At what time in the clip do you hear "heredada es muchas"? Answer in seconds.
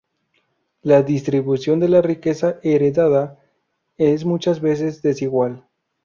2.63-4.59